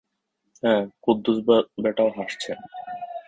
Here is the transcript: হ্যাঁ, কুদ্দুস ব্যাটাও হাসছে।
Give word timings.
হ্যাঁ, 0.63 0.83
কুদ্দুস 1.03 1.37
ব্যাটাও 1.83 2.09
হাসছে। 2.17 2.51